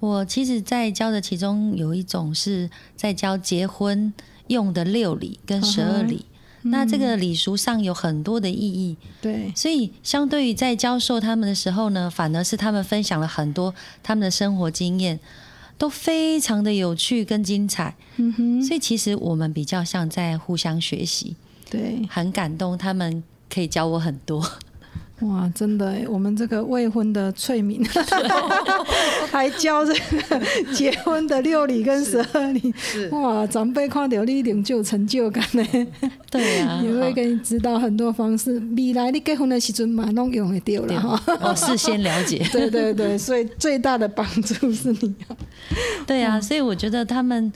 [0.00, 4.12] 我其实，在教的其中有一种是在教结婚
[4.48, 6.26] 用的六礼跟十二礼。
[6.66, 15.20] 那这个礼俗上有很多的意义，对，所以相对于在教授他们的时候呢，反而是他们分享了很多他们的生活经验，
[15.76, 17.94] 都非常的有趣跟精彩。
[18.16, 21.34] 嗯哼，所以其实我们比较像在互相学习，
[21.70, 24.44] 对，很感动，他们可以教我很多。
[25.20, 27.82] 哇，真的耶，我们这个未婚的翠敏
[29.30, 30.40] 还教这个
[30.74, 32.74] 结婚的六礼跟十二礼，
[33.12, 35.64] 哇，长辈看到你一定就有成就感呢，
[36.30, 38.60] 对啊， 也会给你指导很多方式。
[38.76, 41.22] 未来你结婚的时阵嘛，弄用会掉了哈。
[41.40, 42.44] 我哦事先了解。
[42.50, 45.36] 对对对，所以最大的帮助是你啊。
[46.06, 47.52] 对啊，所以我觉得他们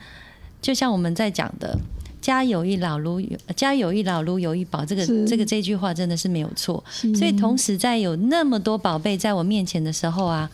[0.63, 1.77] 就像我们在讲的
[2.29, 6.85] “家有一老如有家有一老如有一宝”，这个这个这句话真的是没有错。
[7.17, 10.51] 所以同时在有那么多宝贝在我面前的时候啊，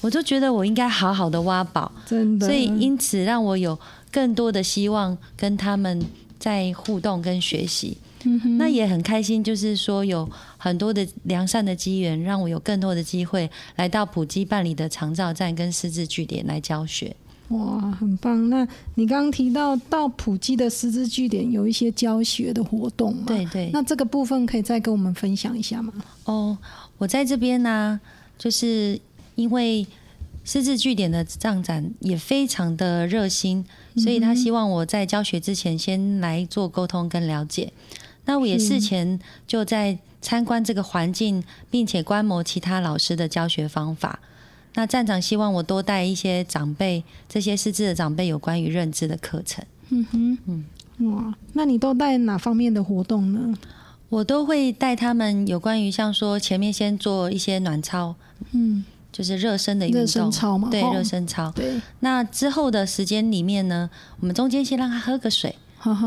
[0.00, 3.78] 我就觉得我应该好好的挖宝，真的，所以因此让我有
[4.10, 6.02] 更多的希望跟他们
[6.38, 7.98] 在互动跟学习。
[8.24, 17.14] 嗯那也很开心，就是说有很多的良善的机缘，让我有更多的机会来到普基办理的长照站跟师资据点来教学。
[17.48, 18.48] 哇，很棒。
[18.48, 23.24] 那你刚刚提到到普基的师资据点有一些教学的活动嘛？
[23.26, 25.92] 对对那这个部分可以再跟我们分享一下吗？
[26.24, 26.56] 哦，
[26.96, 28.00] 我在这边呢、
[28.38, 28.98] 就是
[29.34, 29.86] 因为
[30.44, 33.64] 师资据点的站长也非常的热心，
[33.96, 37.72] 所以他希望我在教学之前先来做沟通跟了解。
[38.24, 44.20] 那我也事前就在参观这个环境，并且观摩其他老师的教学方法。
[44.74, 49.64] 那站长希望我多带一些长辈，这些失智的长辈有关于认知的课程。
[49.90, 53.54] 嗯哼，嗯，哇，那你都带哪方面的活动呢？
[54.08, 58.14] 我都会带他们有关于像说前面先做一些暖操，
[58.52, 61.50] 嗯，就是热身的运动，热身操嘛对，热身操。
[61.54, 63.88] 对，那之后的时间里面呢，
[64.20, 65.56] 我们中间先让他喝个水，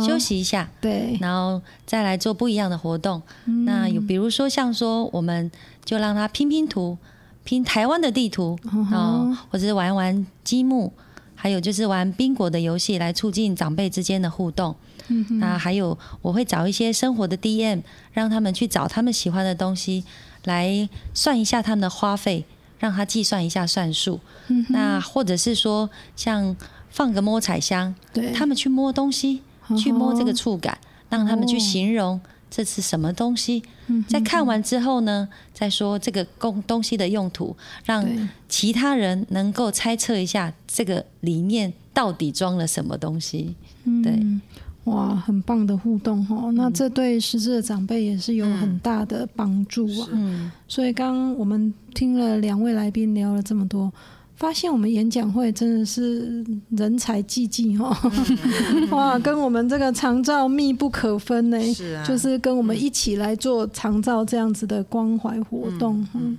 [0.06, 0.18] 休。
[0.18, 3.22] 息一下，对，然后再来做不一样的活动。
[3.46, 5.52] 嗯那有比如说像说，我们
[5.84, 6.98] 就让他拼拼图，
[7.46, 10.92] 拼台湾的地图，嗯哦，或者是玩玩积木，
[11.34, 14.76] 还有就是玩宾果的游戏来促进长辈之间的互动。
[15.08, 20.04] 嗯那还有我会找一些生活的 DM，让他们去找他们喜欢的东西，
[20.46, 22.44] 来算一下他们的花费，
[22.80, 24.20] 让他计算一下算数。
[24.48, 26.56] 嗯那或者是说，像
[26.90, 29.78] 放个摸彩箱，对，他们去摸东西，哦。
[29.78, 30.76] 去摸这个触感，
[31.10, 32.20] 让他们去形容
[32.56, 33.62] 这是什么东西。
[33.88, 38.08] 嗯在看完之后呢，再说这个公东西的用途，让
[38.48, 43.54] 其他人能够猜测一下这个里面到底装了什么东西。
[43.84, 44.42] 对，嗯
[44.86, 46.54] 哇，很棒的互动哦。
[46.54, 50.08] 那这对失智的长辈也是有很大的帮助啊。
[50.14, 53.92] 嗯，所以刚刚我们听了两位来宾聊了这么多，
[54.36, 57.96] 发现我们演讲会真的是人才济济哦，
[58.92, 61.74] 哇，跟我们这个长照密不可分呢。
[61.74, 66.06] 是啊就是跟我们一起来做长照这样子的关怀活动。
[66.14, 66.38] 嗯，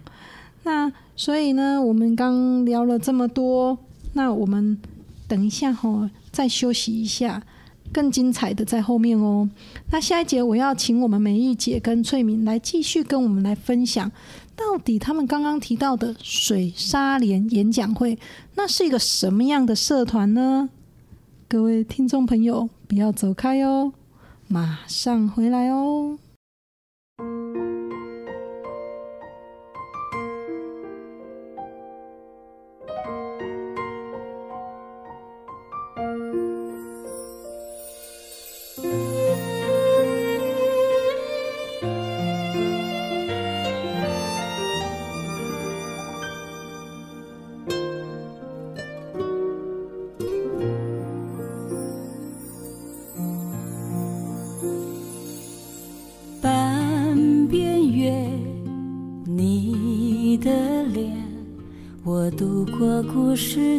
[0.65, 3.79] 那所以呢，我们刚聊了这么多，
[4.13, 4.79] 那我们
[5.27, 7.43] 等一下哈、再休息一下。
[7.93, 9.49] 更精彩的在后面哦。
[9.93, 14.11] 那下一节我要请我们美玉姐跟翠敏来继续跟我们来分享，
[14.57, 18.19] 到底他们刚刚提到的水沙连演讲会，
[18.55, 20.71] 那是一个什么样的社团呢？
[21.47, 23.93] 各位听众朋友，不要走开哦，
[24.49, 26.19] 马上回来哦。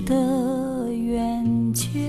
[0.08, 2.00] 的圆缺。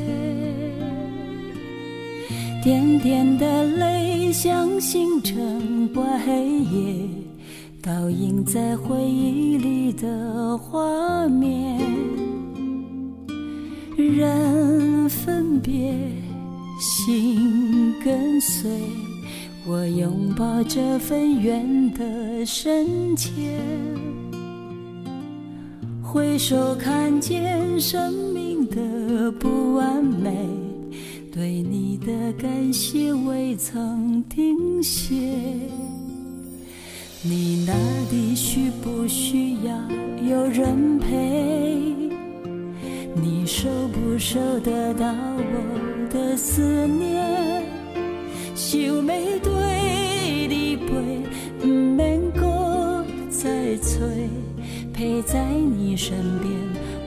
[2.62, 7.08] 点点的泪像星辰，般黑夜
[7.82, 11.78] 倒映在回忆里的画面。
[13.96, 15.92] 人分别，
[16.78, 18.70] 心跟随，
[19.66, 23.32] 我拥抱这份缘的深切。
[26.10, 30.30] 回首看见生命的不完美，
[31.30, 35.14] 对你的感谢未曾停歇。
[37.20, 37.74] 你那
[38.10, 39.76] 里需不需要
[40.26, 41.76] 有人陪？
[43.14, 47.62] 你收不收得到我的思念？
[48.54, 51.22] 想要对你陪，
[51.60, 54.26] 不免搁再催。
[54.98, 56.52] 陪在你身边，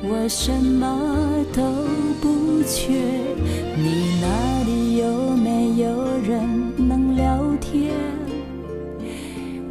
[0.03, 1.61] 我什么都
[2.21, 2.93] 不缺。
[3.75, 6.39] 你那里有没有人
[6.77, 7.91] 能聊天？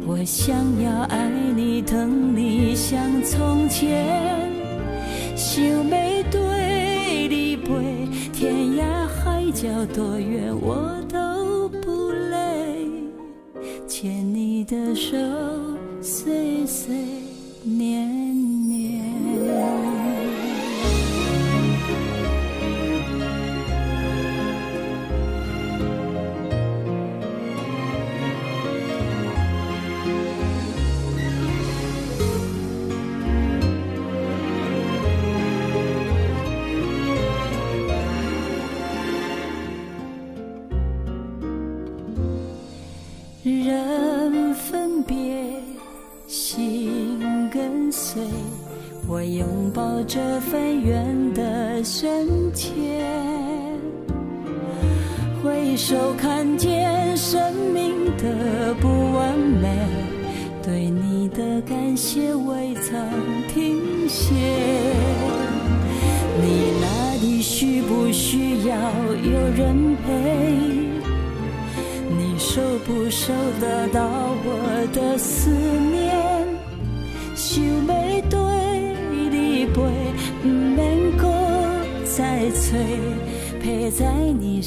[0.05, 4.05] 我想要爱你，疼你，像从前。
[5.35, 12.87] 想要对你陪，天涯海角多远我都不累，
[13.87, 15.17] 牵你的手，
[16.03, 16.93] 岁岁
[17.63, 18.20] 年。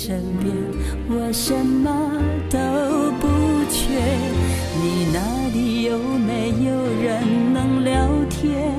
[0.07, 0.55] 身边，
[1.09, 1.89] 我什么
[2.51, 2.59] 都
[3.21, 3.27] 不
[3.71, 3.89] 缺。
[4.83, 7.25] 你那里有没有人
[7.55, 8.71] 能聊天？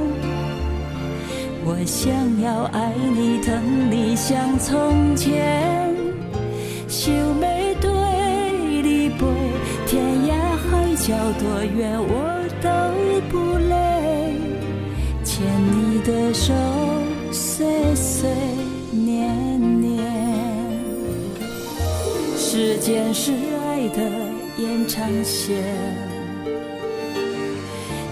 [1.66, 5.92] 我想要爱你，疼你，像从前。
[6.88, 7.90] 想要对
[8.84, 9.26] 你陪，
[9.88, 12.14] 天涯海角多远我
[12.62, 12.70] 都
[13.32, 13.74] 不累，
[15.24, 16.54] 牵你的手，
[17.32, 17.66] 岁
[17.96, 18.30] 岁
[18.92, 19.55] 年。
[22.58, 23.34] 时间是
[23.68, 24.02] 爱的
[24.56, 25.62] 延长线。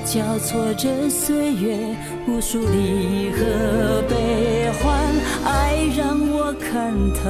[0.04, 1.80] 交错着岁月，
[2.28, 5.02] 无数离合悲欢，
[5.46, 7.24] 爱让我看透，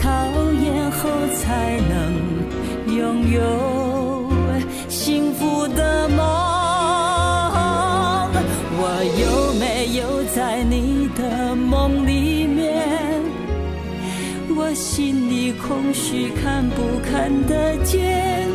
[0.00, 0.08] 考
[0.62, 1.98] 验后才能
[2.96, 4.30] 拥有
[4.88, 6.18] 幸福的梦。
[8.80, 8.82] 我
[9.20, 12.86] 有没有在你的梦里面？
[14.60, 18.48] 我心里空虚，看不看得见？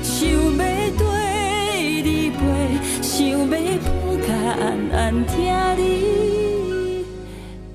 [0.00, 0.56] 想要
[0.96, 2.38] 对你陪，
[3.02, 3.86] 想要抱
[4.24, 5.36] 甲安安听
[5.76, 7.04] 你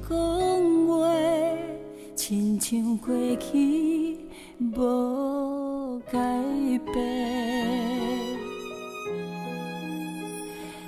[0.09, 0.11] 讲
[0.87, 0.91] 话，
[2.15, 4.17] 亲像过去
[4.59, 6.17] 无改
[6.93, 6.95] 变，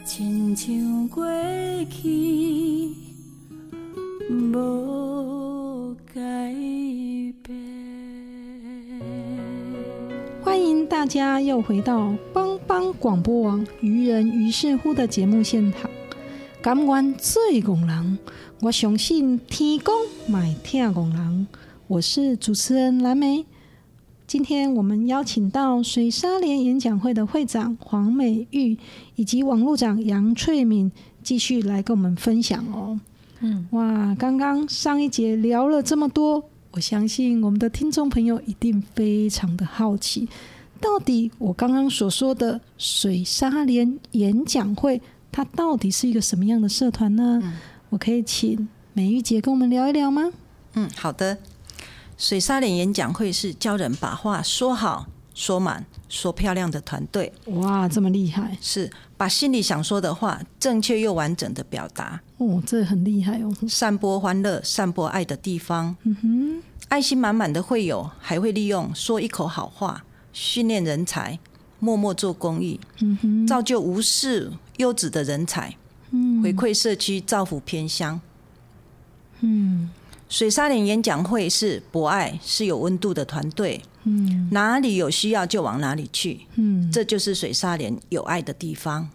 [0.05, 1.25] 亲像过
[1.89, 2.95] 去
[4.29, 5.14] 无
[10.95, 15.91] 大家又回到帮帮广播网愚人于是乎的节目现场。
[16.61, 18.17] 感恩最拱人，
[18.61, 19.93] 我相信天公
[20.25, 21.47] 买听拱人。
[21.87, 23.45] 我是主持人蓝莓。
[24.25, 28.77] 今天我们邀请到水沙连演讲会的会长黄美玉
[29.17, 30.89] 以及网络长杨翠敏，
[31.21, 32.97] 继续来跟我们分享哦。
[33.41, 36.41] 嗯，哇，刚刚上一节聊了这么多，
[36.71, 40.29] 我相信我们的听众朋友一定非常的好奇，
[40.79, 45.01] 到底我刚刚所说的水沙连演讲会，
[45.31, 47.41] 它到底是一个什么样的社团呢？
[47.89, 50.31] 我可以请美玉姐跟我们聊一聊吗？
[50.73, 51.37] 嗯，好的。
[52.17, 63.53] 水沙脸演讲会是教人把话说好、说满、说漂亮的团队，哇，这么厉害是把心里想说的话正确又完整的表达，哦，这很厉害哦。
[63.67, 65.97] 散播欢乐、散播爱的地方。
[66.03, 70.04] 嗯哼，爱心满满的会友还会利用说一口好话
[70.35, 71.39] 训练人才，
[71.79, 75.73] 默默做公益，嗯哼，造就无数优质的人才，
[76.11, 76.43] 嗯。
[76.43, 78.19] 回馈社区，造福偏乡。
[79.39, 79.89] 嗯。
[80.27, 84.49] 水沙连演讲会是博爱、是有温度的团队，嗯。
[84.51, 89.07] 哪里有需要就往哪里去，嗯，这就是水沙连有爱的地方。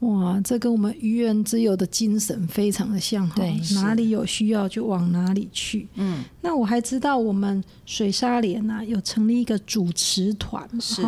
[0.00, 3.42] 哇，这跟我们愚人之友的精神非常的像哈，
[3.74, 5.88] 哪里有需要就往哪里去。
[5.94, 11.02] 嗯，那我还知道我们水沙联啊有成立一个主持团是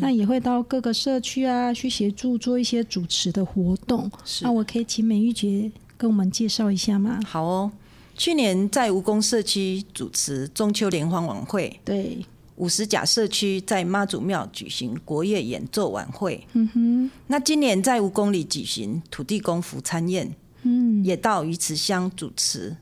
[0.00, 4.10] 那也会到各个社区啊去协助做一些主持的活动。
[4.24, 7.18] 是那我可以请美玉姐跟我们介绍一下吗？
[7.26, 7.72] 好哦。
[8.16, 12.18] 去年在蜈蚣社区主持中秋联欢晚会，对，
[12.58, 16.44] 五十甲社区在妈祖庙举行国乐演奏晚会。
[16.54, 22.76] 嗯哼，那今年在五公里举行土地公福餐宴，嗯，也到鱼池乡主持，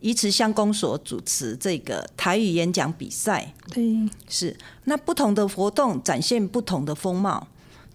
[0.00, 3.54] 鱼池乡公所主持这个台语演讲比赛。
[3.70, 4.54] 对，是，
[4.84, 7.48] 那不同的活动展现不同的风貌，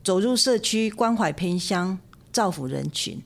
[0.03, 1.97] 走入社区关怀偏乡，
[2.33, 3.21] 造福人群，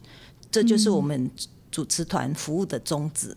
[0.51, 1.31] 这就是我们
[1.71, 3.35] 主持团服务的宗旨。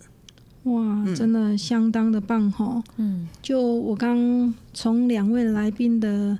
[0.72, 2.82] 哇，真的相当的棒哈。
[2.96, 6.38] 嗯，就我刚从两位来宾的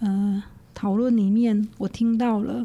[0.00, 0.42] 呃
[0.74, 2.64] 讨论里面，我听到了，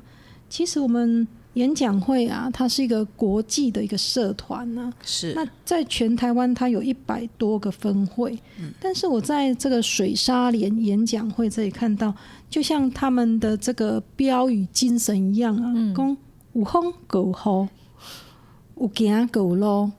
[0.49, 8.71] 其实我们演讲会啊，它是一个国际的一个社团呢、是，那在全台湾，它有一百多个分会，嗯。
[8.79, 12.13] 但是我在这个水沙连演讲会这里看到，
[12.49, 16.17] 就像他们的这个标语精神一样啊，讲、
[16.53, 17.67] 有风狗吼，
[18.77, 19.91] 有行狗路，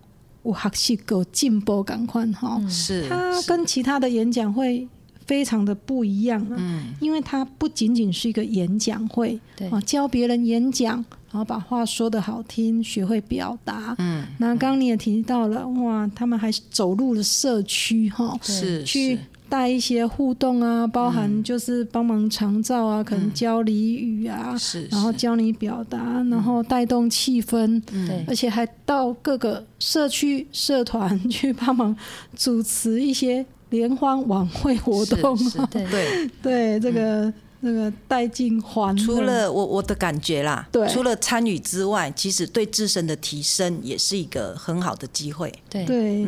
[0.45, 2.61] 有学习有进步，赶快哈。
[2.69, 4.87] 是，它跟其他的演讲会
[5.27, 9.69] 非常的不一样啊，因为它不仅仅是一个演讲会，对。
[9.71, 10.97] 啊，教别人演讲，
[11.31, 13.95] 然后把话说的好听，学会表达。
[13.99, 19.19] 嗯，那刚刚你也提到了，哇，他们还走入了社区哈，是去是
[19.53, 25.99] 带一些互动啊，包含就是帮忙长照啊，可能教俚语啊，是，然后教你表达，
[26.31, 28.25] 然后带动气氛，对。
[28.27, 31.95] 而且还到各个社区社团去帮忙
[32.35, 35.37] 主持一些联欢晚会活动。
[35.71, 35.87] 对。
[35.93, 36.31] 对。
[36.41, 37.31] 对，这个
[37.61, 40.89] 那个带进欢乐，除了我我的感觉啦，对。
[40.89, 45.53] 除了参与之外，其实对自身的提升也是一个很好的机会。
[45.69, 46.25] 对对，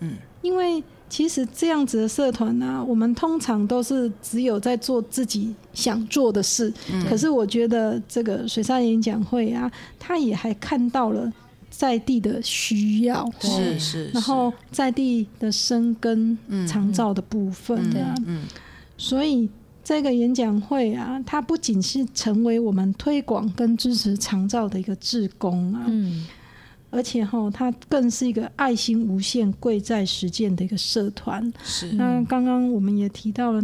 [0.00, 6.72] 嗯，因为其实这样子的社团呢、我们通常都是只有在做自己想做的事。
[6.92, 7.04] 嗯。
[7.06, 11.32] 可是我觉得这个水上演讲会啊，他也还看到了
[11.70, 18.42] 在地的需要，是是，然后在地的生根、嗯长照的部分啊，嗯。
[18.96, 19.48] 所以
[19.84, 26.26] 这个演讲会啊，它不仅是成为我们推广跟支持长照的一个志工啊，嗯，
[26.90, 31.52] 而且哈、它更是一个爱心无限、贵在实践的一个社团。
[31.62, 31.92] 是。
[31.92, 33.62] 那刚刚我们也提到了，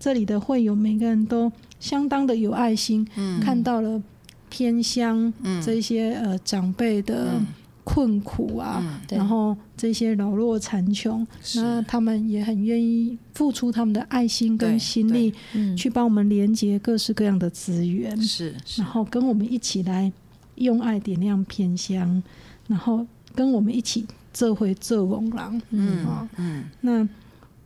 [0.00, 3.38] 这里的会友每个人都相当的有爱心，嗯。
[3.40, 4.02] 看到了
[4.50, 5.32] 偏乡
[5.64, 7.40] 这些呃长辈的
[7.84, 9.16] 困苦啊，对。
[9.16, 15.76] 然后这些老弱残穷，那他们也很愿意付出他们的爱心跟心力，嗯。
[15.76, 18.82] 去帮我们连接各式各样的资源，是是。
[18.82, 20.12] 然后跟我们一起来
[20.56, 22.22] 用爱点亮偏乡，
[22.66, 26.64] 然后跟我们一起这回这翁郎，嗯啊、嗯。
[26.80, 27.08] 那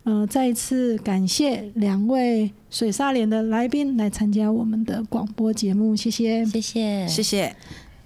[0.03, 6.45] 呃，再一次感谢两位水沙连的来宾来参加我们的广播节目，谢谢。
[6.47, 7.57] 谢谢，谢谢，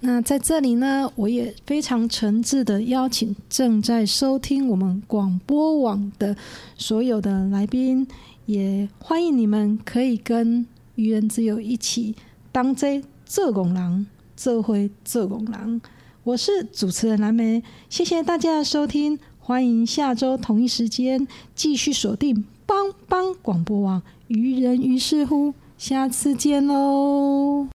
[0.01, 6.35] 那在这里呢，我也非常诚挚的邀请正在收听我们广播网的
[6.77, 8.05] 所有的来宾，
[8.45, 12.13] 也欢迎你们可以跟愚人之友一起
[12.51, 15.79] 当这这拱狼，这回这拱狼。
[16.25, 27.74] 我是主持人蓝莓，谢谢大家的收听，欢迎下周同一时间继续锁定帮帮广播网愚人于事乎，下次见喽。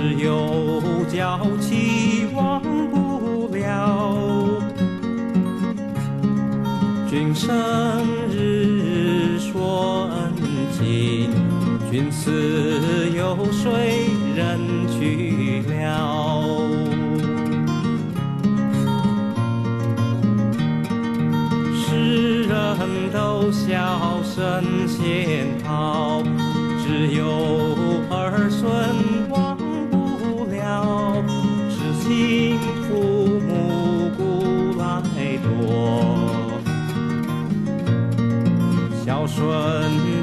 [0.00, 2.19] 只有娇妻。
[39.40, 39.48] 孙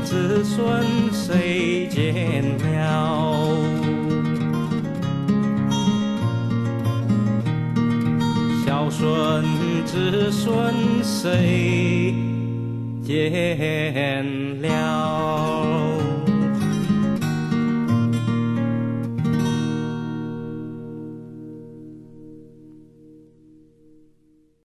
[0.03, 3.57] 子孙谁见了？
[8.63, 9.43] 小孙
[9.87, 12.13] 子孙谁
[13.03, 14.36] 见？